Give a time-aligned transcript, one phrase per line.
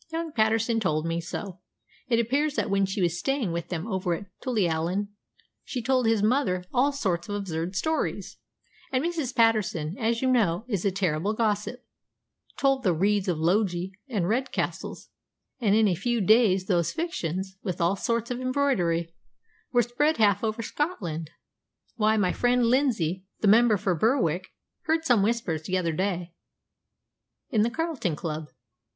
[0.11, 1.59] "Young Paterson told me so.
[2.07, 5.09] It appears that when she was staying with them over at Tullyallan
[5.63, 8.37] she told his mother all sorts of absurd stories.
[8.91, 9.35] And Mrs.
[9.35, 11.85] Paterson who, as you know, is a terrible gossip
[12.57, 15.09] told the Reads of Logie and the Redcastles,
[15.59, 19.13] and in a few days these fictions, with all sorts of embroidery,
[19.71, 21.29] were spread half over Scotland.
[21.93, 24.47] Why, my friend Lindsay, the member for Berwick,
[24.85, 26.33] heard some whispers the other day
[27.51, 28.49] in the Carlton Club!